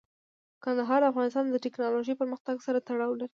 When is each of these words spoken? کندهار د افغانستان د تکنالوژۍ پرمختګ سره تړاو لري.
کندهار 0.63 0.99
د 1.03 1.07
افغانستان 1.11 1.43
د 1.47 1.57
تکنالوژۍ 1.65 2.13
پرمختګ 2.21 2.55
سره 2.67 2.83
تړاو 2.87 3.19
لري. 3.19 3.29